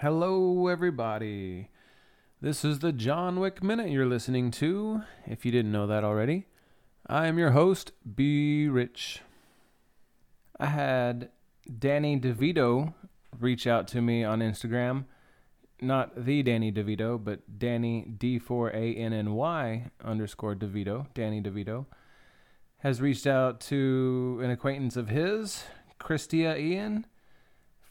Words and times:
Hello, 0.00 0.68
everybody. 0.68 1.70
This 2.40 2.64
is 2.64 2.78
the 2.78 2.92
John 2.92 3.40
Wick 3.40 3.64
Minute 3.64 3.90
you're 3.90 4.06
listening 4.06 4.52
to, 4.52 5.02
if 5.26 5.44
you 5.44 5.50
didn't 5.50 5.72
know 5.72 5.88
that 5.88 6.04
already. 6.04 6.46
I 7.08 7.26
am 7.26 7.36
your 7.36 7.50
host, 7.50 7.90
B. 8.14 8.68
Rich. 8.68 9.22
I 10.60 10.66
had 10.66 11.30
Danny 11.80 12.16
DeVito 12.16 12.94
reach 13.40 13.66
out 13.66 13.88
to 13.88 14.00
me 14.00 14.22
on 14.22 14.38
Instagram. 14.38 15.06
Not 15.80 16.24
the 16.24 16.44
Danny 16.44 16.70
DeVito, 16.70 17.18
but 17.24 17.58
Danny 17.58 18.06
D4ANNY 18.16 19.90
underscore 20.04 20.54
DeVito, 20.54 21.08
Danny 21.12 21.42
DeVito, 21.42 21.86
has 22.82 23.00
reached 23.00 23.26
out 23.26 23.60
to 23.62 24.38
an 24.44 24.50
acquaintance 24.50 24.96
of 24.96 25.08
his, 25.08 25.64
Christia 25.98 26.56
Ian 26.56 27.04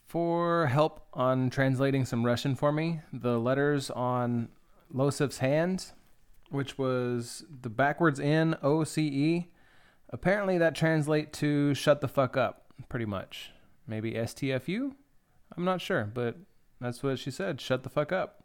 for 0.07 0.67
help 0.67 1.05
on 1.13 1.49
translating 1.49 2.05
some 2.05 2.25
Russian 2.25 2.55
for 2.55 2.71
me. 2.71 3.01
The 3.11 3.37
letters 3.37 3.89
on 3.91 4.49
Losif's 4.89 5.39
hand, 5.39 5.91
which 6.49 6.77
was 6.77 7.43
the 7.61 7.70
backwards 7.70 8.20
N 8.20 8.55
O 8.63 8.84
C 8.84 9.07
E. 9.07 9.51
Apparently, 10.09 10.57
that 10.57 10.73
translates 10.73 11.38
to 11.39 11.73
shut 11.73 11.99
the 11.99 12.07
fuck 12.07 12.38
up, 12.38 12.71
pretty 12.88 13.05
much. 13.05 13.51
Maybe 13.85 14.13
STFU? 14.13 14.93
I'm 15.55 15.65
not 15.65 15.81
sure, 15.81 16.05
but 16.05 16.37
that's 16.79 17.03
what 17.03 17.20
she 17.20 17.29
said. 17.29 17.59
Shut 17.59 17.84
the 17.84 17.89
fuck 17.89 18.13
up. 18.13 18.43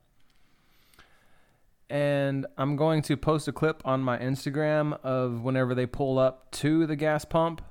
And 1.88 2.46
I'm 2.56 2.74
going 2.74 3.02
to 3.02 3.16
post 3.16 3.46
a 3.46 3.52
clip 3.52 3.82
on 3.84 4.00
my 4.02 4.18
Instagram 4.18 4.98
of 5.04 5.42
whenever 5.42 5.74
they 5.74 5.86
pull 5.86 6.18
up 6.18 6.50
to 6.52 6.86
the 6.86 6.96
gas 6.96 7.24
pump. 7.24 7.62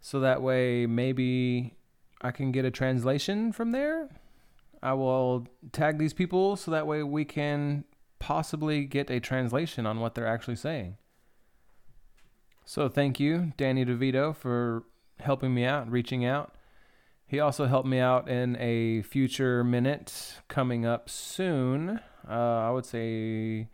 So 0.00 0.20
that 0.20 0.40
way, 0.40 0.86
maybe 0.86 1.74
I 2.20 2.30
can 2.30 2.52
get 2.52 2.64
a 2.64 2.70
translation 2.70 3.52
from 3.52 3.72
there. 3.72 4.08
I 4.82 4.92
will 4.92 5.46
tag 5.72 5.98
these 5.98 6.12
people 6.12 6.56
so 6.56 6.70
that 6.70 6.86
way 6.86 7.02
we 7.02 7.24
can 7.24 7.84
possibly 8.18 8.84
get 8.84 9.10
a 9.10 9.20
translation 9.20 9.86
on 9.86 10.00
what 10.00 10.14
they're 10.14 10.26
actually 10.26 10.56
saying. 10.56 10.96
So 12.64 12.88
thank 12.88 13.20
you, 13.20 13.52
Danny 13.56 13.84
DeVito, 13.84 14.34
for 14.34 14.84
helping 15.20 15.54
me 15.54 15.64
out, 15.64 15.90
reaching 15.90 16.24
out. 16.24 16.54
He 17.26 17.40
also 17.40 17.66
helped 17.66 17.88
me 17.88 17.98
out 17.98 18.28
in 18.28 18.56
a 18.60 19.02
future 19.02 19.64
minute 19.64 20.36
coming 20.48 20.86
up 20.86 21.08
soon. 21.08 22.00
Uh, 22.28 22.32
I 22.32 22.70
would 22.70 22.86
say, 22.86 23.68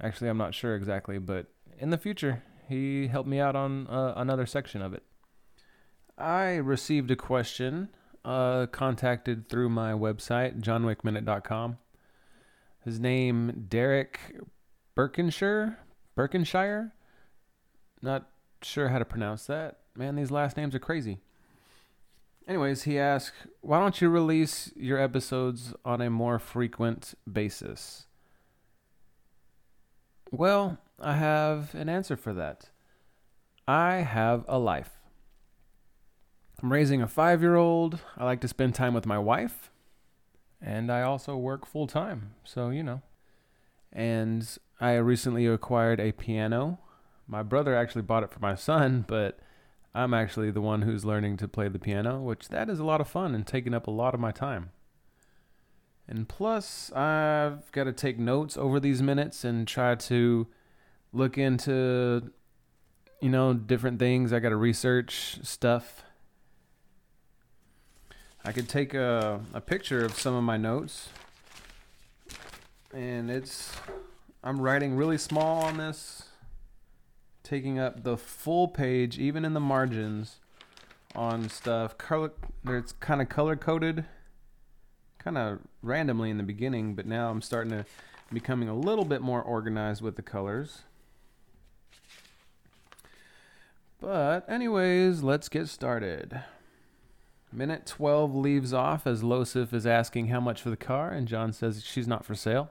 actually, 0.00 0.30
I'm 0.30 0.38
not 0.38 0.54
sure 0.54 0.74
exactly, 0.74 1.18
but 1.18 1.46
in 1.78 1.90
the 1.90 1.98
future, 1.98 2.42
he 2.68 3.08
helped 3.08 3.28
me 3.28 3.40
out 3.40 3.56
on 3.56 3.86
uh, 3.86 4.14
another 4.16 4.46
section 4.46 4.82
of 4.82 4.94
it. 4.94 5.02
I 6.20 6.56
received 6.56 7.10
a 7.10 7.16
question 7.16 7.88
uh, 8.24 8.66
contacted 8.66 9.48
through 9.48 9.70
my 9.70 9.92
website, 9.92 10.60
johnwickminute.com. 10.60 11.78
His 12.84 13.00
name, 13.00 13.66
Derek 13.68 14.36
Birkenshire? 14.96 15.76
Birkenshire? 16.16 16.92
Not 18.02 18.28
sure 18.62 18.88
how 18.88 18.98
to 18.98 19.04
pronounce 19.04 19.46
that. 19.46 19.78
Man, 19.96 20.16
these 20.16 20.30
last 20.30 20.56
names 20.56 20.74
are 20.74 20.80
crazy. 20.80 21.18
Anyways, 22.48 22.82
he 22.82 22.98
asked, 22.98 23.46
why 23.60 23.78
don't 23.78 24.00
you 24.00 24.08
release 24.08 24.72
your 24.76 24.98
episodes 24.98 25.74
on 25.84 26.00
a 26.00 26.10
more 26.10 26.38
frequent 26.38 27.14
basis? 27.30 28.06
Well, 30.30 30.78
I 30.98 31.14
have 31.14 31.74
an 31.74 31.88
answer 31.88 32.16
for 32.16 32.32
that. 32.34 32.70
I 33.68 33.96
have 33.96 34.44
a 34.48 34.58
life. 34.58 34.99
I'm 36.62 36.72
raising 36.72 37.00
a 37.00 37.08
five 37.08 37.40
year 37.40 37.56
old. 37.56 38.00
I 38.16 38.24
like 38.24 38.40
to 38.42 38.48
spend 38.48 38.74
time 38.74 38.94
with 38.94 39.06
my 39.06 39.18
wife. 39.18 39.70
And 40.60 40.92
I 40.92 41.02
also 41.02 41.36
work 41.36 41.64
full 41.64 41.86
time. 41.86 42.34
So, 42.44 42.68
you 42.68 42.82
know. 42.82 43.02
And 43.92 44.46
I 44.80 44.94
recently 44.96 45.46
acquired 45.46 46.00
a 46.00 46.12
piano. 46.12 46.78
My 47.26 47.42
brother 47.42 47.74
actually 47.74 48.02
bought 48.02 48.24
it 48.24 48.30
for 48.30 48.40
my 48.40 48.54
son, 48.54 49.04
but 49.08 49.38
I'm 49.94 50.12
actually 50.12 50.50
the 50.50 50.60
one 50.60 50.82
who's 50.82 51.04
learning 51.04 51.38
to 51.38 51.48
play 51.48 51.68
the 51.68 51.78
piano, 51.78 52.20
which 52.20 52.48
that 52.48 52.68
is 52.68 52.78
a 52.78 52.84
lot 52.84 53.00
of 53.00 53.08
fun 53.08 53.34
and 53.34 53.46
taking 53.46 53.74
up 53.74 53.86
a 53.86 53.90
lot 53.90 54.14
of 54.14 54.20
my 54.20 54.32
time. 54.32 54.70
And 56.06 56.28
plus, 56.28 56.92
I've 56.92 57.70
got 57.72 57.84
to 57.84 57.92
take 57.92 58.18
notes 58.18 58.56
over 58.56 58.80
these 58.80 59.00
minutes 59.00 59.44
and 59.44 59.66
try 59.66 59.94
to 59.94 60.48
look 61.12 61.38
into, 61.38 62.32
you 63.20 63.28
know, 63.28 63.54
different 63.54 63.98
things. 63.98 64.32
I 64.32 64.40
got 64.40 64.48
to 64.50 64.56
research 64.56 65.38
stuff 65.42 66.04
I 68.44 68.52
could 68.52 68.68
take 68.68 68.94
a, 68.94 69.40
a 69.52 69.60
picture 69.60 70.04
of 70.04 70.14
some 70.14 70.34
of 70.34 70.42
my 70.42 70.56
notes. 70.56 71.10
And 72.92 73.30
it's, 73.30 73.72
I'm 74.42 74.60
writing 74.60 74.96
really 74.96 75.18
small 75.18 75.62
on 75.62 75.76
this, 75.76 76.24
taking 77.42 77.78
up 77.78 78.02
the 78.02 78.16
full 78.16 78.66
page, 78.66 79.18
even 79.18 79.44
in 79.44 79.52
the 79.52 79.60
margins 79.60 80.36
on 81.14 81.48
stuff. 81.50 81.98
Color, 81.98 82.32
it's 82.66 82.92
kind 82.92 83.20
of 83.20 83.28
color 83.28 83.56
coded, 83.56 84.06
kind 85.18 85.36
of 85.36 85.58
randomly 85.82 86.30
in 86.30 86.38
the 86.38 86.42
beginning, 86.42 86.94
but 86.94 87.06
now 87.06 87.30
I'm 87.30 87.42
starting 87.42 87.70
to 87.72 87.84
becoming 88.32 88.68
a 88.68 88.74
little 88.74 89.04
bit 89.04 89.20
more 89.20 89.42
organized 89.42 90.00
with 90.00 90.16
the 90.16 90.22
colors. 90.22 90.82
But, 94.00 94.48
anyways, 94.48 95.22
let's 95.22 95.50
get 95.50 95.68
started. 95.68 96.40
Minute 97.52 97.84
12 97.86 98.34
leaves 98.34 98.72
off 98.72 99.06
as 99.06 99.22
Losif 99.22 99.72
is 99.72 99.86
asking 99.86 100.28
how 100.28 100.40
much 100.40 100.62
for 100.62 100.70
the 100.70 100.76
car, 100.76 101.10
and 101.10 101.26
John 101.26 101.52
says 101.52 101.84
she's 101.84 102.06
not 102.06 102.24
for 102.24 102.34
sale. 102.34 102.70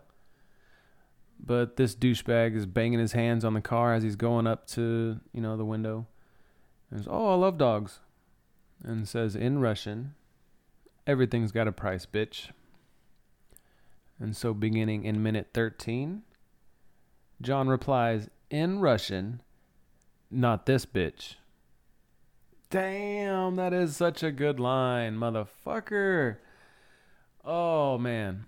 But 1.40 1.76
this 1.76 1.96
douchebag 1.96 2.56
is 2.56 2.66
banging 2.66 3.00
his 3.00 3.14
hands 3.14 3.44
on 3.44 3.54
the 3.54 3.62
car 3.62 3.94
as 3.94 4.04
he's 4.04 4.16
going 4.16 4.48
up 4.48 4.68
to, 4.68 5.20
you 5.34 5.42
know, 5.42 5.58
the 5.58 5.66
window. 5.66 6.08
And 6.90 7.00
says, 7.00 7.08
Oh, 7.10 7.32
I 7.32 7.36
love 7.36 7.58
dogs. 7.58 8.00
And 8.84 9.08
says 9.08 9.36
in 9.36 9.60
Russian, 9.60 10.16
Everything's 11.08 11.52
got 11.52 11.68
a 11.68 11.72
price, 11.72 12.06
bitch. 12.06 12.50
And 14.20 14.36
so, 14.36 14.54
beginning 14.54 15.06
in 15.06 15.24
minute 15.24 15.50
13, 15.54 16.24
John 17.42 17.68
replies 17.68 18.30
in 18.50 18.80
Russian, 18.80 19.42
Not 20.30 20.66
this 20.66 20.86
bitch. 20.86 21.36
Damn, 22.70 23.56
that 23.56 23.74
is 23.74 23.96
such 23.96 24.22
a 24.22 24.32
good 24.32 24.60
line, 24.60 25.16
motherfucker. 25.16 26.38
Oh, 27.44 27.98
man. 27.98 28.46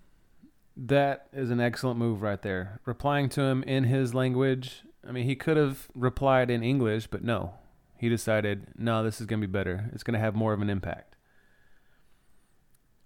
That 0.77 1.27
is 1.33 1.49
an 1.49 1.59
excellent 1.59 1.97
move 1.97 2.21
right 2.21 2.41
there. 2.41 2.79
Replying 2.85 3.29
to 3.29 3.41
him 3.41 3.63
in 3.63 3.85
his 3.85 4.13
language. 4.13 4.83
I 5.07 5.11
mean, 5.11 5.25
he 5.25 5.35
could 5.35 5.57
have 5.57 5.87
replied 5.95 6.51
in 6.51 6.61
English, 6.61 7.07
but 7.07 7.23
no. 7.23 7.55
He 7.97 8.09
decided, 8.09 8.67
no, 8.77 9.03
this 9.03 9.19
is 9.19 9.27
going 9.27 9.41
to 9.41 9.47
be 9.47 9.51
better. 9.51 9.89
It's 9.93 10.03
going 10.03 10.13
to 10.13 10.19
have 10.19 10.35
more 10.35 10.53
of 10.53 10.61
an 10.61 10.69
impact. 10.69 11.15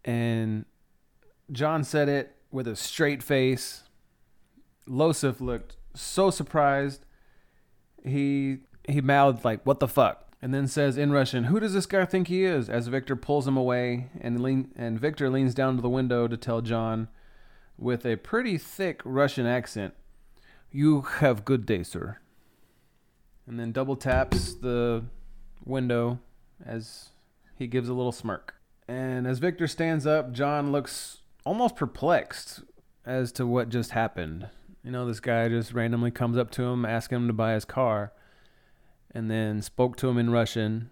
And 0.04 0.66
John 1.52 1.84
said 1.84 2.10
it 2.10 2.36
with 2.52 2.68
a 2.68 2.76
straight 2.76 3.24
face. 3.24 3.84
Losif 4.88 5.42
looked 5.42 5.78
so 5.94 6.30
surprised. 6.30 7.06
He 8.04 8.60
he 8.88 9.02
mouthed 9.02 9.44
like, 9.44 9.66
"What 9.66 9.80
the 9.80 9.88
fuck?" 9.88 10.25
And 10.46 10.54
then 10.54 10.68
says 10.68 10.96
in 10.96 11.12
Russian, 11.12 11.46
"Who 11.46 11.60
does 11.60 11.74
this 11.74 11.88
guy 11.88 12.06
think 12.06 12.28
he 12.28 12.44
is?" 12.44 12.70
As 12.70 12.88
Victor 12.88 13.16
pulls 13.16 13.48
him 13.48 13.58
away, 13.58 14.12
and 14.22 14.40
lean, 14.40 14.72
and 14.76 15.00
Victor 15.00 15.28
leans 15.28 15.56
down 15.56 15.76
to 15.76 15.82
the 15.82 15.90
window 15.90 16.28
to 16.28 16.38
tell 16.38 16.62
John, 16.62 17.08
with 17.80 18.06
a 18.06 18.18
pretty 18.18 18.60
thick 18.60 19.02
Russian 19.04 19.48
accent, 19.48 19.96
"You 20.70 21.02
have 21.02 21.46
good 21.46 21.66
day, 21.66 21.82
sir." 21.82 22.20
And 23.48 23.60
then 23.60 23.72
double 23.72 23.96
taps 23.96 24.54
the 24.54 25.06
window 25.66 26.20
as 26.64 27.10
he 27.56 27.66
gives 27.66 27.90
a 27.90 27.96
little 27.96 28.12
smirk. 28.12 28.54
And 28.88 29.26
as 29.26 29.40
Victor 29.40 29.66
stands 29.66 30.06
up, 30.06 30.32
John 30.32 30.72
looks 30.72 31.24
almost 31.44 31.76
perplexed 31.76 32.62
as 33.04 33.32
to 33.32 33.48
what 33.48 33.70
just 33.70 33.92
happened. 33.94 34.48
You 34.84 34.92
know, 34.92 35.08
this 35.08 35.20
guy 35.20 35.50
just 35.50 35.74
randomly 35.74 36.12
comes 36.12 36.38
up 36.38 36.52
to 36.52 36.66
him, 36.66 36.86
asking 36.86 37.16
him 37.16 37.28
to 37.30 37.34
buy 37.34 37.54
his 37.54 37.66
car 37.66 38.12
and 39.16 39.32
then 39.32 39.62
spoke 39.62 39.96
to 39.98 40.10
him 40.10 40.18
in 40.18 40.30
Russian. 40.30 40.92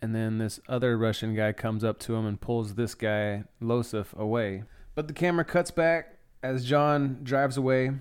And 0.00 0.14
then 0.14 0.38
this 0.38 0.58
other 0.68 0.96
Russian 0.96 1.36
guy 1.36 1.52
comes 1.52 1.84
up 1.84 1.98
to 2.00 2.14
him 2.16 2.26
and 2.26 2.40
pulls 2.40 2.74
this 2.74 2.94
guy, 2.94 3.44
Losif, 3.60 4.12
away. 4.14 4.64
But 4.94 5.06
the 5.06 5.14
camera 5.14 5.44
cuts 5.44 5.70
back 5.70 6.18
as 6.42 6.64
John 6.64 7.18
drives 7.22 7.56
away. 7.56 7.92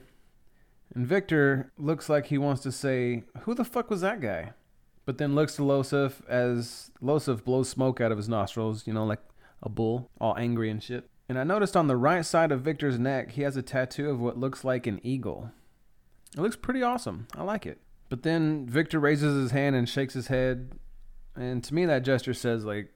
And 0.96 1.06
Victor 1.06 1.72
looks 1.78 2.10
like 2.10 2.28
he 2.28 2.38
wants 2.38 2.64
to 2.64 2.72
say, 2.72 3.24
Who 3.42 3.54
the 3.54 3.66
fuck 3.66 3.90
was 3.90 4.02
that 4.02 4.22
guy? 4.22 4.54
But 5.06 5.18
then 5.18 5.36
looks 5.36 5.58
to 5.58 5.62
Losif 5.62 6.26
as 6.28 6.92
Losif 7.04 7.44
blows 7.44 7.70
smoke 7.70 8.02
out 8.02 8.12
of 8.12 8.18
his 8.18 8.30
nostrils, 8.30 8.88
you 8.88 8.94
know, 8.94 9.06
like 9.06 9.22
a 9.62 9.70
bull, 9.70 10.10
all 10.20 10.38
angry 10.38 10.70
and 10.70 10.82
shit. 10.82 11.10
And 11.28 11.38
I 11.38 11.44
noticed 11.44 11.78
on 11.78 11.88
the 11.88 11.98
right 11.98 12.26
side 12.26 12.52
of 12.52 12.62
Victor's 12.62 13.00
neck, 13.00 13.32
he 13.32 13.42
has 13.44 13.56
a 13.56 13.62
tattoo 13.62 14.10
of 14.10 14.20
what 14.20 14.38
looks 14.38 14.64
like 14.64 14.88
an 14.88 15.00
eagle. 15.04 15.52
It 16.36 16.42
looks 16.42 16.56
pretty 16.56 16.82
awesome. 16.82 17.28
I 17.36 17.44
like 17.44 17.66
it. 17.66 17.80
But 18.12 18.24
then 18.24 18.66
Victor 18.66 19.00
raises 19.00 19.42
his 19.42 19.52
hand 19.52 19.74
and 19.74 19.88
shakes 19.88 20.16
his 20.16 20.28
head. 20.28 20.74
And 21.34 21.64
to 21.64 21.74
me, 21.74 21.86
that 21.86 22.04
gesture 22.04 22.34
says, 22.34 22.66
like, 22.66 22.92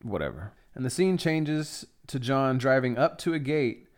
whatever. 0.00 0.52
And 0.76 0.84
the 0.84 0.90
scene 0.90 1.18
changes 1.18 1.84
to 2.06 2.20
John 2.20 2.56
driving 2.56 2.96
up 2.96 3.18
to 3.18 3.34
a 3.34 3.40
gate 3.40 3.88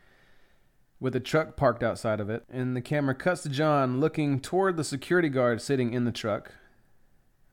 with 0.99 1.15
a 1.15 1.21
truck 1.21 1.57
parked 1.57 1.83
outside 1.83 2.21
of 2.21 2.31
it. 2.31 2.45
And 2.49 2.75
the 2.75 2.81
camera 2.81 3.15
cuts 3.15 3.43
to 3.43 3.51
John 3.51 4.01
looking 4.01 4.41
toward 4.41 4.79
the 4.79 4.83
security 4.83 5.29
guard 5.29 5.61
sitting 5.61 5.93
in 5.93 6.07
the 6.07 6.11
truck. 6.11 6.55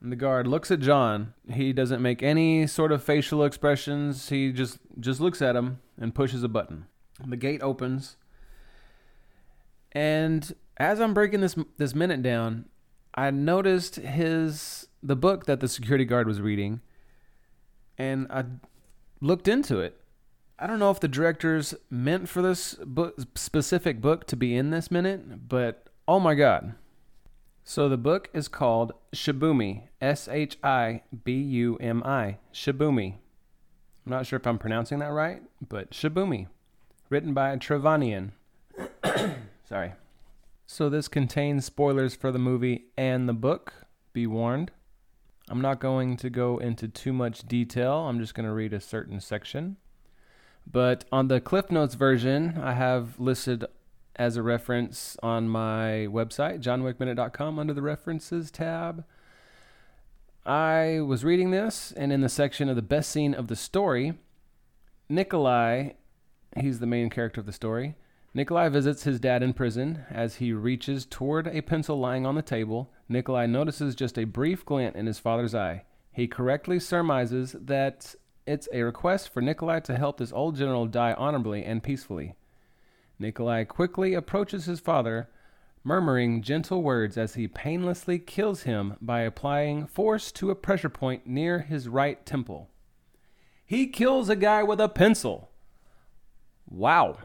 And 0.00 0.10
the 0.10 0.16
guard 0.16 0.46
looks 0.46 0.70
at 0.70 0.80
John. 0.80 1.34
He 1.52 1.74
doesn't 1.74 2.00
make 2.00 2.22
any 2.22 2.66
sort 2.66 2.90
of 2.90 3.04
facial 3.04 3.44
expressions. 3.44 4.30
He 4.30 4.50
just 4.50 4.78
just 4.98 5.20
looks 5.20 5.42
at 5.42 5.56
him 5.56 5.80
and 6.00 6.14
pushes 6.14 6.42
a 6.42 6.48
button. 6.48 6.86
The 7.22 7.36
gate 7.36 7.62
opens. 7.62 8.16
And 9.94 10.54
as 10.76 11.00
I'm 11.00 11.14
breaking 11.14 11.40
this 11.40 11.56
this 11.76 11.94
minute 11.94 12.22
down, 12.22 12.66
I 13.14 13.30
noticed 13.30 13.96
his 13.96 14.88
the 15.02 15.16
book 15.16 15.46
that 15.46 15.60
the 15.60 15.68
security 15.68 16.04
guard 16.04 16.26
was 16.26 16.40
reading 16.40 16.80
and 17.98 18.26
I 18.30 18.44
looked 19.20 19.48
into 19.48 19.78
it. 19.78 19.98
I 20.58 20.66
don't 20.66 20.78
know 20.78 20.90
if 20.90 21.00
the 21.00 21.08
directors 21.08 21.74
meant 21.90 22.28
for 22.28 22.40
this 22.40 22.74
book 22.74 23.16
specific 23.34 24.00
book 24.00 24.26
to 24.28 24.36
be 24.36 24.56
in 24.56 24.70
this 24.70 24.90
minute, 24.90 25.48
but 25.48 25.88
oh 26.06 26.20
my 26.20 26.34
god. 26.34 26.74
So 27.64 27.88
the 27.88 27.96
book 27.96 28.28
is 28.32 28.48
called 28.48 28.92
Shibumi, 29.14 29.84
S 30.00 30.28
H 30.28 30.58
I 30.62 31.02
B 31.24 31.34
U 31.34 31.76
M 31.80 32.02
I, 32.04 32.38
Shibumi. 32.52 33.14
I'm 34.04 34.10
not 34.10 34.26
sure 34.26 34.38
if 34.38 34.46
I'm 34.46 34.58
pronouncing 34.58 34.98
that 34.98 35.12
right, 35.12 35.42
but 35.66 35.90
Shibumi, 35.90 36.48
written 37.08 37.34
by 37.34 37.56
Trevanian. 37.56 38.30
Sorry. 39.68 39.92
So 40.72 40.88
this 40.88 41.06
contains 41.06 41.66
spoilers 41.66 42.14
for 42.14 42.32
the 42.32 42.38
movie 42.38 42.86
and 42.96 43.28
the 43.28 43.34
book. 43.34 43.74
Be 44.14 44.26
warned. 44.26 44.70
I'm 45.50 45.60
not 45.60 45.80
going 45.80 46.16
to 46.16 46.30
go 46.30 46.56
into 46.56 46.88
too 46.88 47.12
much 47.12 47.46
detail. 47.46 47.92
I'm 48.08 48.18
just 48.18 48.34
going 48.34 48.46
to 48.46 48.54
read 48.54 48.72
a 48.72 48.80
certain 48.80 49.20
section. 49.20 49.76
But 50.66 51.04
on 51.12 51.28
the 51.28 51.42
Cliff 51.42 51.70
Notes 51.70 51.94
version, 51.94 52.58
I 52.58 52.72
have 52.72 53.20
listed 53.20 53.66
as 54.16 54.38
a 54.38 54.42
reference 54.42 55.18
on 55.22 55.46
my 55.46 56.08
website, 56.08 56.62
johnwickminute.com, 56.62 57.58
under 57.58 57.74
the 57.74 57.82
references 57.82 58.50
tab. 58.50 59.04
I 60.46 61.00
was 61.00 61.22
reading 61.22 61.50
this, 61.50 61.92
and 61.94 62.14
in 62.14 62.22
the 62.22 62.30
section 62.30 62.70
of 62.70 62.76
the 62.76 62.80
best 62.80 63.10
scene 63.10 63.34
of 63.34 63.48
the 63.48 63.56
story, 63.56 64.14
Nikolai, 65.10 65.90
he's 66.58 66.78
the 66.78 66.86
main 66.86 67.10
character 67.10 67.40
of 67.40 67.46
the 67.46 67.52
story. 67.52 67.94
Nikolai 68.34 68.68
visits 68.70 69.02
his 69.02 69.20
dad 69.20 69.42
in 69.42 69.52
prison. 69.52 70.04
As 70.10 70.36
he 70.36 70.52
reaches 70.52 71.04
toward 71.04 71.46
a 71.46 71.60
pencil 71.60 71.98
lying 71.98 72.24
on 72.24 72.34
the 72.34 72.42
table, 72.42 72.90
Nikolai 73.08 73.46
notices 73.46 73.94
just 73.94 74.18
a 74.18 74.24
brief 74.24 74.64
glint 74.64 74.96
in 74.96 75.06
his 75.06 75.18
father's 75.18 75.54
eye. 75.54 75.84
He 76.12 76.26
correctly 76.26 76.78
surmises 76.78 77.54
that 77.60 78.14
it's 78.46 78.68
a 78.72 78.82
request 78.82 79.32
for 79.32 79.42
Nikolai 79.42 79.80
to 79.80 79.96
help 79.96 80.16
this 80.16 80.32
old 80.32 80.56
general 80.56 80.86
die 80.86 81.12
honorably 81.12 81.64
and 81.64 81.82
peacefully. 81.82 82.34
Nikolai 83.18 83.64
quickly 83.64 84.14
approaches 84.14 84.64
his 84.64 84.80
father, 84.80 85.28
murmuring 85.84 86.42
gentle 86.42 86.82
words 86.82 87.18
as 87.18 87.34
he 87.34 87.46
painlessly 87.46 88.18
kills 88.18 88.62
him 88.62 88.96
by 89.00 89.20
applying 89.20 89.86
force 89.86 90.32
to 90.32 90.50
a 90.50 90.56
pressure 90.56 90.88
point 90.88 91.26
near 91.26 91.60
his 91.60 91.88
right 91.88 92.24
temple. 92.24 92.70
He 93.64 93.86
kills 93.86 94.28
a 94.28 94.36
guy 94.36 94.62
with 94.62 94.80
a 94.80 94.88
pencil. 94.88 95.50
Wow. 96.68 97.18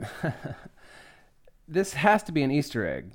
this 1.68 1.94
has 1.94 2.22
to 2.24 2.32
be 2.32 2.42
an 2.42 2.50
Easter 2.50 2.86
egg 2.86 3.12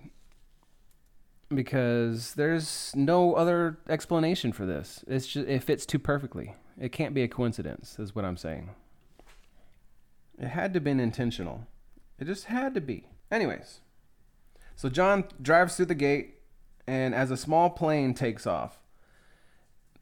because 1.50 2.34
there's 2.34 2.92
no 2.96 3.34
other 3.34 3.78
explanation 3.88 4.52
for 4.52 4.66
this. 4.66 5.04
It's 5.08 5.28
just 5.28 5.48
it 5.48 5.64
fits 5.64 5.86
too 5.86 6.00
perfectly. 6.00 6.56
It 6.80 6.92
can't 6.92 7.14
be 7.14 7.24
a 7.24 7.28
coincidence, 7.28 7.98
is 8.00 8.16
what 8.16 8.26
I'm 8.26 8.38
saying. 8.38 8.72
It 10.38 10.48
had 10.48 10.74
to 10.74 10.78
have 10.78 10.84
been 10.84 11.00
intentional. 11.00 11.68
It 12.20 12.26
just 12.26 12.46
had 12.46 12.74
to 12.74 12.82
be. 12.82 13.08
Anyways, 13.32 13.80
so 14.76 14.90
John 14.90 15.26
drives 15.42 15.76
through 15.76 15.86
the 15.88 15.96
gate, 15.96 16.36
and 16.86 17.16
as 17.16 17.32
a 17.32 17.38
small 17.38 17.70
plane 17.70 18.14
takes 18.14 18.46
off, 18.46 18.80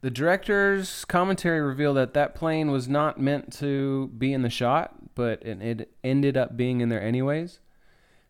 the 0.04 0.10
director's 0.10 1.06
commentary 1.06 1.62
revealed 1.62 1.96
that 1.96 2.12
that 2.12 2.34
plane 2.34 2.70
was 2.70 2.86
not 2.90 3.18
meant 3.18 3.50
to 3.54 4.08
be 4.08 4.34
in 4.34 4.42
the 4.42 4.50
shot, 4.50 4.94
but 5.14 5.42
it, 5.42 5.62
it 5.62 5.94
ended 6.04 6.36
up 6.36 6.58
being 6.58 6.82
in 6.82 6.90
there 6.90 7.00
anyways. 7.00 7.60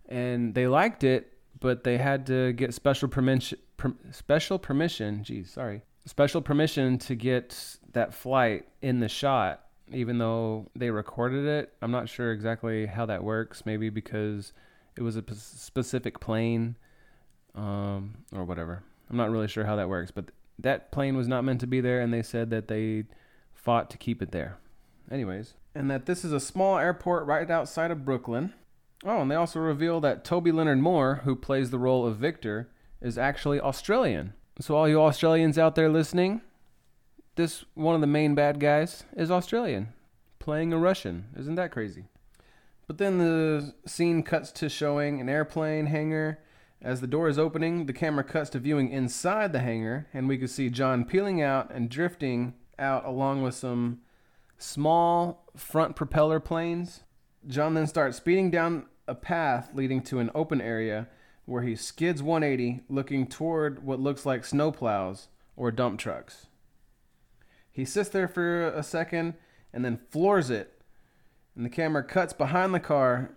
And 0.09 0.55
they 0.55 0.69
liked 0.69 1.03
it, 1.03 1.33
but 1.59 1.83
they 1.83 1.99
had 1.99 2.29
to 2.29 2.53
get 2.53 2.75
special 2.75 3.09
permission. 3.09 3.59
Per, 3.77 3.93
special 4.13 4.57
permission. 4.57 5.25
Geez, 5.25 5.51
sorry. 5.51 5.83
Special 6.07 6.41
permission 6.41 6.97
to 6.99 7.17
get 7.17 7.77
that 7.93 8.15
flight 8.15 8.69
in 8.81 9.01
the 9.01 9.09
shot 9.09 9.63
even 9.93 10.19
though 10.19 10.71
they 10.77 10.91
recorded 10.91 11.45
it. 11.45 11.73
I'm 11.83 11.91
not 11.91 12.09
sure 12.09 12.31
exactly 12.31 12.87
how 12.87 13.05
that 13.07 13.25
works. 13.25 13.67
Maybe 13.67 13.91
because 13.91 14.53
it 14.97 15.03
was 15.03 15.17
a 15.17 15.23
p- 15.23 15.35
specific 15.35 16.21
plane 16.21 16.77
um, 17.57 18.15
or 18.33 18.45
whatever. 18.45 18.85
I'm 19.11 19.17
not 19.17 19.31
really 19.31 19.49
sure 19.49 19.65
how 19.65 19.75
that 19.75 19.89
works, 19.89 20.13
but 20.13 20.27
that 20.59 20.91
plane 20.91 21.17
was 21.17 21.29
not 21.29 21.45
meant 21.45 21.61
to 21.61 21.67
be 21.67 21.81
there, 21.81 22.01
and 22.01 22.13
they 22.13 22.23
said 22.23 22.51
that 22.51 22.69
they 22.69 23.05
fought 23.53 23.91
to 23.91 23.99
keep 23.99 24.23
it 24.23 24.33
there. 24.33 24.59
Anyways, 25.11 25.55
and 25.75 25.91
that 25.91 26.07
this 26.07 26.25
is 26.25 26.33
a 26.33 26.41
small 26.41 26.79
airport 26.79 27.27
right 27.27 27.51
outside 27.51 27.91
of 27.91 28.05
Brooklyn. 28.05 28.53
Oh, 29.05 29.21
and 29.21 29.31
they 29.31 29.35
also 29.35 29.61
reveal 29.61 30.01
that 30.01 30.25
Toby 30.25 30.53
Leonard 30.53 30.79
Moore, 30.79 31.23
who 31.25 31.37
plays 31.37 31.71
the 31.71 31.79
role 31.79 32.07
of 32.07 32.17
Victor, 32.17 32.69
is 33.01 33.19
actually 33.19 33.61
Australian. 33.61 34.33
So, 34.61 34.77
all 34.77 34.89
you 34.89 35.01
Australians 35.03 35.59
out 35.59 35.75
there 35.75 35.91
listening, 35.91 36.41
this 37.35 37.65
one 37.75 37.95
of 37.95 38.01
the 38.01 38.07
main 38.07 38.35
bad 38.35 38.61
guys 38.61 39.05
is 39.17 39.31
Australian, 39.31 39.93
playing 40.39 40.73
a 40.73 40.79
Russian. 40.79 41.27
Isn't 41.37 41.57
that 41.57 41.73
crazy? 41.73 42.05
But 42.87 42.99
then 42.99 43.19
the 43.19 43.75
scene 43.87 44.23
cuts 44.23 44.53
to 44.53 44.69
showing 44.69 45.21
an 45.21 45.29
airplane 45.29 45.87
hangar. 45.87 46.39
As 46.85 47.01
the 47.01 47.07
door 47.07 47.29
is 47.29 47.39
opening, 47.39 47.87
the 47.87 47.95
camera 47.95 48.23
cuts 48.23 48.51
to 48.51 48.59
viewing 48.59 48.91
inside 48.91 49.55
the 49.55 49.61
hangar, 49.61 50.07
and 50.13 50.29
we 50.29 50.37
can 50.37 50.49
see 50.49 50.69
John 50.69 51.07
peeling 51.07 51.41
out 51.41 51.73
and 51.73 51.89
drifting 51.89 52.53
out 52.79 53.07
along 53.07 53.41
with 53.41 53.55
some 53.55 54.01
small 54.59 55.51
front 55.57 55.97
propeller 55.97 56.41
planes. 56.41 57.03
John 57.47 57.73
then 57.73 57.87
starts 57.87 58.19
speeding 58.19 58.51
down 58.51 58.85
a 59.09 59.15
path 59.15 59.71
leading 59.73 60.03
to 60.03 60.19
an 60.19 60.31
open 60.35 60.61
area 60.61 61.09
where 61.47 61.63
he 61.63 61.75
skids 61.75 62.23
180 62.23 62.83
looking 62.91 63.27
toward 63.29 63.83
what 63.83 63.99
looks 63.99 64.27
like 64.27 64.43
snowplows 64.43 65.29
or 65.57 65.71
dump 65.71 65.99
trucks. 65.99 66.49
He 67.73 67.87
sits 67.87 68.11
there 68.11 68.29
for 68.29 68.69
a 68.69 68.83
second 68.83 69.35
and 69.73 69.83
then 69.83 70.01
floors 70.11 70.51
it. 70.51 70.83
And 71.57 71.65
the 71.65 71.71
camera 71.71 72.05
cuts 72.05 72.35
behind 72.35 72.75
the 72.75 72.81
car. 72.81 73.31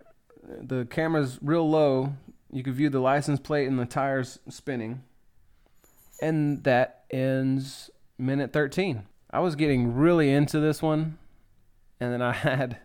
The 0.44 0.86
camera's 0.90 1.40
real 1.42 1.70
low. 1.70 2.14
You 2.58 2.64
can 2.64 2.74
view 2.74 2.90
the 2.90 3.00
license 3.00 3.40
plate 3.40 3.68
and 3.68 3.78
the 3.78 3.86
tires 3.86 4.40
spinning. 4.50 5.04
And 6.24 6.64
that 6.64 7.04
ends 7.12 7.92
minute 8.18 8.52
13. 8.52 9.04
I 9.30 9.42
was 9.42 9.56
getting 9.56 9.94
really 9.94 10.32
into 10.32 10.60
this 10.60 10.82
one. 10.82 11.20
And 12.00 12.12
then 12.12 12.24
I 12.24 12.32
had 12.34 12.80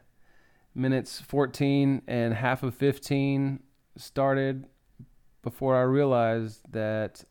minutes 0.74 1.22
14 1.22 2.02
and 2.06 2.34
half 2.34 2.62
of 2.62 2.74
15 2.74 3.60
started 3.96 4.66
before 5.40 5.74
I 5.74 5.84
realized 5.84 6.70
that 6.70 7.24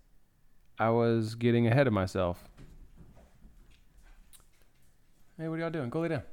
I 0.80 0.90
was 0.90 1.36
getting 1.36 1.68
ahead 1.68 1.86
of 1.86 1.94
myself. 1.94 2.44
Hey, 5.38 5.48
what 5.48 5.58
are 5.58 5.60
y'all 5.60 5.70
doing? 5.70 5.92
Go 5.92 6.00
lay 6.00 6.08
down. 6.08 6.24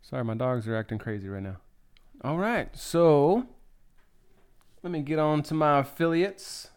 Sorry, 0.00 0.24
my 0.24 0.32
dogs 0.34 0.66
are 0.66 0.74
acting 0.74 0.96
crazy 0.96 1.28
right 1.28 1.42
now. 1.42 1.58
All 2.22 2.38
right, 2.38 2.74
so 2.74 3.46
let 4.84 4.90
me 4.90 5.00
get 5.00 5.18
on 5.18 5.42
to 5.42 5.54
my 5.54 5.78
affiliates. 5.78 6.68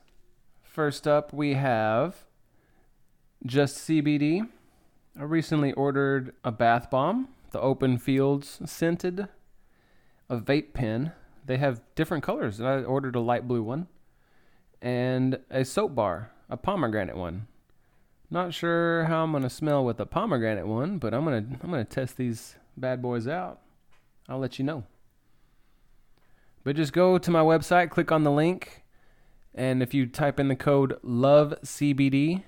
First 0.64 1.06
up, 1.06 1.34
we 1.34 1.56
have 1.56 2.24
Just 3.46 3.86
CBD. 3.86 4.48
I 5.20 5.24
recently 5.24 5.74
ordered 5.74 6.34
a 6.42 6.52
bath 6.54 6.90
bomb, 6.90 7.28
the 7.52 7.60
Open 7.60 7.98
Fields 7.98 8.62
scented, 8.64 9.28
a 10.30 10.38
vape 10.38 10.74
pen. 10.74 11.12
They 11.46 11.58
have 11.58 11.82
different 11.96 12.24
colors. 12.24 12.62
I 12.62 12.82
ordered 12.82 13.18
a 13.18 13.20
light 13.20 13.46
blue 13.46 13.62
one, 13.62 13.88
and 14.82 15.40
a 15.52 15.66
soap 15.66 15.94
bar, 15.94 16.32
a 16.50 16.56
pomegranate 16.56 17.18
one. 17.18 17.48
Not 18.32 18.54
sure 18.54 19.04
how 19.04 19.24
I'm 19.24 19.34
gonna 19.34 19.50
smell 19.50 19.84
with 19.84 19.98
the 19.98 20.06
pomegranate 20.06 20.68
one, 20.68 20.98
but 20.98 21.14
I'm 21.14 21.26
gonna 21.26 21.46
I'm 21.62 21.72
gonna 21.72 21.84
test 21.84 22.16
these 22.16 22.56
bad 22.78 23.02
boys 23.02 23.28
out. 23.28 23.60
I'll 24.30 24.40
let 24.40 24.60
you 24.60 24.64
know. 24.64 24.86
But 26.68 26.76
just 26.76 26.92
go 26.92 27.18
to 27.18 27.32
my 27.32 27.40
website, 27.40 27.92
click 27.92 28.12
on 28.12 28.26
the 28.26 28.30
link, 28.30 28.84
and 29.56 29.82
if 29.82 29.94
you 29.94 30.06
type 30.06 30.38
in 30.38 30.50
the 30.50 30.56
code 30.58 31.00
LOVE 31.02 31.54
CBD, 31.64 32.44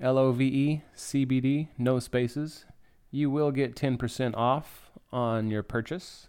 L 0.00 0.16
O 0.16 0.30
V 0.30 0.44
E 0.44 0.82
C 0.94 1.24
B 1.24 1.40
D, 1.40 1.70
no 1.76 1.98
spaces, 1.98 2.66
you 3.10 3.32
will 3.32 3.50
get 3.50 3.74
10% 3.74 4.36
off 4.36 4.92
on 5.10 5.50
your 5.50 5.64
purchase. 5.64 6.28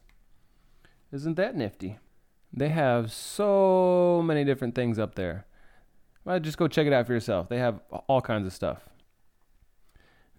Isn't 1.11 1.35
that 1.35 1.55
nifty? 1.55 1.99
They 2.51 2.69
have 2.69 3.11
so 3.11 4.23
many 4.25 4.43
different 4.43 4.73
things 4.73 4.97
up 4.97 5.13
there. 5.13 5.45
Well, 6.23 6.39
just 6.39 6.57
go 6.57 6.67
check 6.67 6.87
it 6.87 6.93
out 6.93 7.05
for 7.05 7.13
yourself. 7.13 7.47
They 7.47 7.59
have 7.59 7.79
all 8.07 8.21
kinds 8.21 8.47
of 8.47 8.53
stuff. 8.53 8.89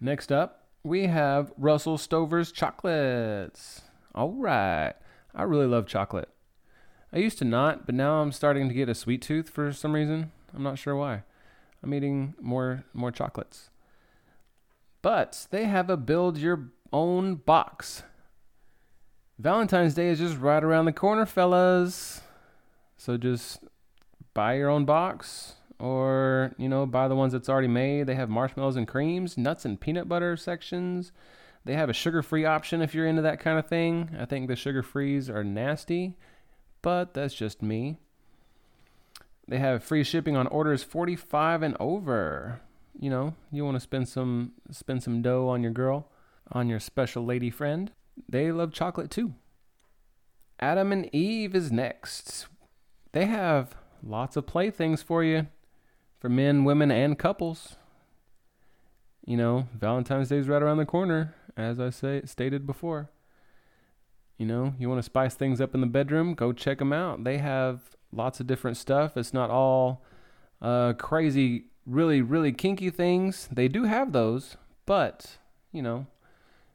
Next 0.00 0.32
up, 0.32 0.66
we 0.82 1.06
have 1.06 1.52
Russell 1.56 1.98
Stover's 1.98 2.50
chocolates. 2.50 3.82
All 4.12 4.32
right. 4.32 4.94
I 5.36 5.44
really 5.44 5.66
love 5.66 5.86
chocolate. 5.86 6.30
I 7.12 7.18
used 7.18 7.38
to 7.38 7.44
not, 7.44 7.86
but 7.86 7.94
now 7.94 8.20
I'm 8.20 8.32
starting 8.32 8.68
to 8.68 8.74
get 8.74 8.88
a 8.88 8.94
sweet 8.94 9.22
tooth 9.22 9.48
for 9.48 9.72
some 9.72 9.92
reason. 9.92 10.32
I'm 10.54 10.62
not 10.62 10.78
sure 10.78 10.96
why. 10.96 11.22
I'm 11.82 11.94
eating 11.94 12.34
more 12.40 12.84
more 12.92 13.10
chocolates. 13.10 13.70
But 15.02 15.46
they 15.50 15.64
have 15.64 15.88
a 15.88 15.96
build 15.96 16.36
your 16.36 16.70
own 16.92 17.36
box. 17.36 18.02
Valentine's 19.38 19.94
Day 19.94 20.08
is 20.08 20.18
just 20.18 20.38
right 20.38 20.64
around 20.64 20.86
the 20.86 20.92
corner, 20.92 21.26
fellas. 21.26 22.22
So 22.96 23.16
just 23.16 23.60
buy 24.34 24.54
your 24.54 24.70
own 24.70 24.84
box 24.84 25.56
or, 25.78 26.54
you 26.56 26.68
know, 26.68 26.86
buy 26.86 27.06
the 27.06 27.14
ones 27.14 27.34
that's 27.34 27.48
already 27.48 27.68
made. 27.68 28.06
They 28.06 28.14
have 28.14 28.30
marshmallows 28.30 28.76
and 28.76 28.88
creams, 28.88 29.36
nuts 29.36 29.64
and 29.64 29.80
peanut 29.80 30.08
butter 30.08 30.36
sections. 30.36 31.12
They 31.64 31.74
have 31.74 31.90
a 31.90 31.92
sugar-free 31.92 32.44
option 32.44 32.80
if 32.80 32.94
you're 32.94 33.06
into 33.06 33.22
that 33.22 33.40
kind 33.40 33.58
of 33.58 33.66
thing. 33.66 34.16
I 34.18 34.24
think 34.24 34.48
the 34.48 34.56
sugar-frees 34.56 35.28
are 35.28 35.44
nasty, 35.44 36.16
but 36.86 37.14
that's 37.14 37.34
just 37.34 37.62
me. 37.62 37.96
They 39.48 39.58
have 39.58 39.82
free 39.82 40.04
shipping 40.04 40.36
on 40.36 40.46
orders 40.46 40.84
45 40.84 41.62
and 41.62 41.76
over. 41.80 42.60
You 42.96 43.10
know, 43.10 43.34
you 43.50 43.64
want 43.64 43.74
to 43.74 43.80
spend 43.80 44.08
some 44.08 44.52
spend 44.70 45.02
some 45.02 45.20
dough 45.20 45.48
on 45.48 45.64
your 45.64 45.72
girl, 45.72 46.08
on 46.52 46.68
your 46.68 46.78
special 46.78 47.24
lady 47.24 47.50
friend. 47.50 47.90
They 48.28 48.52
love 48.52 48.72
chocolate 48.72 49.10
too. 49.10 49.34
Adam 50.60 50.92
and 50.92 51.12
Eve 51.12 51.56
is 51.56 51.72
next. 51.72 52.46
They 53.10 53.24
have 53.24 53.74
lots 54.00 54.36
of 54.36 54.46
playthings 54.46 55.02
for 55.02 55.24
you 55.24 55.48
for 56.20 56.28
men, 56.28 56.62
women, 56.62 56.92
and 56.92 57.18
couples. 57.18 57.74
You 59.26 59.36
know, 59.36 59.66
Valentine's 59.76 60.28
Day 60.28 60.38
is 60.38 60.46
right 60.46 60.62
around 60.62 60.76
the 60.76 60.86
corner, 60.86 61.34
as 61.56 61.80
I 61.80 61.90
say 61.90 62.22
stated 62.26 62.64
before. 62.64 63.10
You 64.38 64.46
know, 64.46 64.74
you 64.78 64.88
want 64.88 64.98
to 64.98 65.02
spice 65.02 65.34
things 65.34 65.60
up 65.60 65.74
in 65.74 65.80
the 65.80 65.86
bedroom, 65.86 66.34
go 66.34 66.52
check 66.52 66.78
them 66.78 66.92
out. 66.92 67.24
They 67.24 67.38
have 67.38 67.96
lots 68.12 68.38
of 68.38 68.46
different 68.46 68.76
stuff. 68.76 69.16
It's 69.16 69.32
not 69.32 69.50
all 69.50 70.04
uh, 70.60 70.92
crazy, 70.94 71.66
really, 71.86 72.20
really 72.20 72.52
kinky 72.52 72.90
things. 72.90 73.48
They 73.50 73.68
do 73.68 73.84
have 73.84 74.12
those, 74.12 74.56
but, 74.84 75.38
you 75.72 75.80
know, 75.82 76.06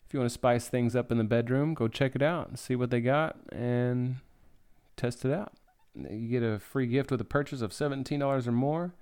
if 0.05 0.13
you 0.13 0.19
want 0.19 0.29
to 0.29 0.33
spice 0.33 0.67
things 0.67 0.95
up 0.95 1.11
in 1.11 1.17
the 1.17 1.23
bedroom, 1.23 1.73
go 1.73 1.87
check 1.87 2.15
it 2.15 2.21
out 2.21 2.49
and 2.49 2.59
see 2.59 2.75
what 2.75 2.89
they 2.89 2.99
got 2.99 3.37
and 3.51 4.17
test 4.97 5.23
it 5.23 5.31
out. 5.31 5.53
You 5.95 6.27
get 6.27 6.43
a 6.43 6.59
free 6.59 6.87
gift 6.87 7.11
with 7.11 7.21
a 7.21 7.25
purchase 7.25 7.61
of 7.61 7.71
$17 7.71 8.47
or 8.47 8.51
more. 8.51 8.93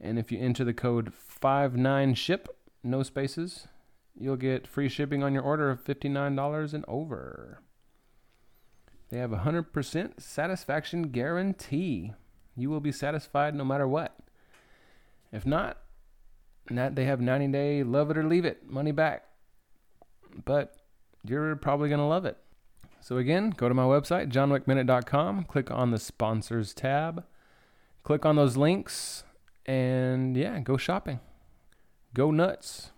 And 0.00 0.18
if 0.18 0.32
you 0.32 0.38
enter 0.38 0.64
the 0.64 0.74
code 0.74 1.12
59SHIP, 1.42 2.48
no 2.82 3.02
spaces, 3.02 3.68
you'll 4.18 4.36
get 4.36 4.66
free 4.66 4.88
shipping 4.88 5.22
on 5.22 5.32
your 5.32 5.42
order 5.42 5.70
of 5.70 5.84
$59 5.84 6.74
and 6.74 6.84
over. 6.88 7.60
They 9.12 9.18
have 9.18 9.34
a 9.34 9.40
100% 9.40 10.22
satisfaction 10.22 11.02
guarantee. 11.10 12.14
You 12.56 12.70
will 12.70 12.80
be 12.80 12.92
satisfied 12.92 13.54
no 13.54 13.62
matter 13.62 13.86
what. 13.86 14.16
If 15.30 15.44
not, 15.44 15.76
they 16.70 17.04
have 17.04 17.20
90 17.20 17.48
day 17.48 17.82
love 17.82 18.10
it 18.10 18.16
or 18.16 18.24
leave 18.24 18.46
it, 18.46 18.70
money 18.70 18.90
back. 18.90 19.24
But 20.46 20.76
you're 21.22 21.54
probably 21.56 21.90
going 21.90 22.00
to 22.00 22.06
love 22.06 22.24
it. 22.24 22.38
So 23.00 23.18
again, 23.18 23.50
go 23.50 23.68
to 23.68 23.74
my 23.74 23.82
website, 23.82 24.32
johnwickminute.com, 24.32 25.44
click 25.44 25.70
on 25.70 25.90
the 25.90 25.98
sponsors 25.98 26.72
tab, 26.72 27.22
click 28.04 28.24
on 28.24 28.36
those 28.36 28.56
links, 28.56 29.24
and 29.66 30.34
yeah, 30.38 30.58
go 30.60 30.78
shopping. 30.78 31.20
Go 32.14 32.30
nuts. 32.30 32.92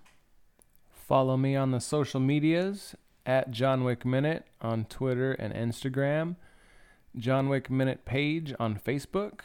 Follow 0.93 1.37
me 1.37 1.57
on 1.57 1.73
the 1.73 1.81
social 1.81 2.21
medias 2.21 2.95
at 3.27 3.51
John 3.51 3.85
Wick 3.85 4.05
Minute 4.05 4.47
on 4.61 4.85
Twitter 4.85 5.33
and 5.33 5.55
Instagram. 5.55 6.37
John 7.17 7.49
Wick 7.49 7.71
Minute 7.71 8.05
page 8.05 8.55
on 8.59 8.79
Facebook. 8.79 9.41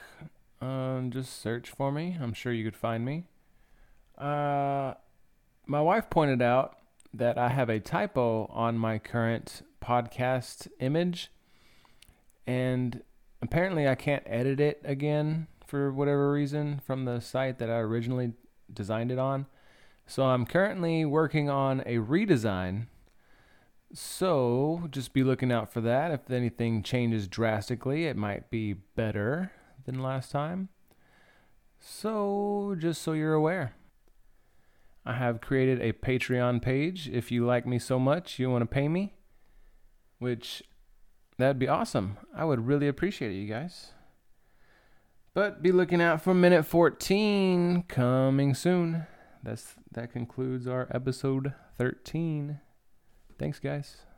Um, 0.62 1.12
just 1.12 1.42
search 1.42 1.70
for 1.70 1.92
me. 1.92 2.18
I'm 2.22 2.34
sure 2.34 2.52
you 2.52 2.64
could 2.64 2.76
find 2.76 3.06
me. 3.06 3.26
Uh, 4.18 4.96
my 5.66 5.82
wife 5.82 6.10
pointed 6.10 6.42
out 6.42 6.78
that 7.14 7.38
I 7.38 7.50
have 7.50 7.70
a 7.70 7.80
typo 7.80 8.48
on 8.48 8.78
my 8.78 9.00
current 9.00 9.62
podcast 9.82 10.68
image, 10.80 11.32
and 12.46 13.02
apparently 13.42 13.88
I 13.88 13.96
can't 13.96 14.24
edit 14.26 14.60
it 14.60 14.82
again 14.84 15.48
for 15.66 15.92
whatever 15.92 16.32
reason 16.32 16.82
from 16.86 17.06
the 17.06 17.20
site 17.20 17.60
that 17.60 17.70
I 17.70 17.78
originally 17.78 18.34
designed 18.72 19.12
it 19.12 19.20
on. 19.20 19.46
So 20.08 20.24
I'm 20.24 20.46
currently 20.46 21.06
working 21.06 21.50
on 21.50 21.82
a 21.82 21.98
redesign. 21.98 22.88
So 23.94 24.88
just 24.92 25.14
be 25.14 25.24
looking 25.24 25.52
out 25.52 25.72
for 25.72 25.82
that. 25.82 26.12
If 26.12 26.30
anything 26.30 26.84
changes 26.84 27.28
drastically, 27.28 28.06
it 28.06 28.16
might 28.16 28.50
be 28.50 28.74
better 28.74 29.52
than 29.86 30.02
last 30.02 30.32
time. 30.32 30.70
So 31.80 32.76
just 32.78 33.02
so 33.02 33.14
you're 33.14 33.34
aware. 33.34 33.74
I 35.06 35.14
have 35.14 35.42
created 35.42 35.82
a 35.82 35.94
Patreon 35.94 36.62
page. 36.62 37.10
If 37.10 37.32
you 37.32 37.46
like 37.46 37.66
me 37.66 37.80
so 37.80 37.98
much, 37.98 38.38
you 38.38 38.50
want 38.50 38.62
to 38.62 38.68
pay 38.68 38.88
me, 38.88 39.16
which 40.20 40.62
that'd 41.38 41.58
be 41.58 41.68
awesome. 41.68 42.18
I 42.36 42.46
would 42.46 42.68
really 42.68 42.88
appreciate 42.88 43.32
it, 43.32 43.36
you 43.36 43.48
guys. 43.48 43.94
But 45.34 45.64
be 45.64 45.72
looking 45.72 46.02
out 46.02 46.22
for 46.22 46.34
minute 46.34 46.66
14 46.66 47.84
coming 47.88 48.54
soon. 48.54 49.08
That's 49.42 49.76
that 49.92 50.12
concludes 50.12 50.68
our 50.68 50.88
episode 50.92 51.54
13. 51.78 52.60
Thanks 53.40 53.58
guys. 53.58 54.09